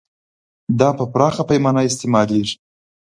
[0.79, 2.55] دا په پراخه پیمانه استعمالیږي.